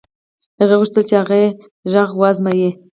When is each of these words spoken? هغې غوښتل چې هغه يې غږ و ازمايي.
هغې 0.59 0.75
غوښتل 0.79 1.03
چې 1.09 1.15
هغه 1.21 1.35
يې 1.43 1.49
غږ 1.91 2.09
و 2.15 2.23
ازمايي. 2.31 2.69